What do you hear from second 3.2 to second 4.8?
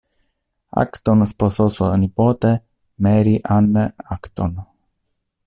Anne Acton.